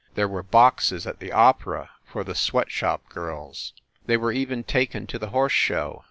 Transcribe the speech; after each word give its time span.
There 0.15 0.27
were 0.27 0.41
boxes 0.41 1.05
at 1.05 1.19
the 1.19 1.31
opera 1.31 1.91
for 2.03 2.23
the 2.23 2.33
sweat 2.33 2.71
shop 2.71 3.07
girls; 3.09 3.73
they 4.07 4.17
were 4.17 4.31
even 4.31 4.63
taken 4.63 5.05
to 5.05 5.19
the 5.19 5.29
horse 5.29 5.53
show. 5.53 5.99